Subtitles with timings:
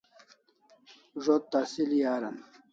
[1.23, 2.37] Zo't tasili aran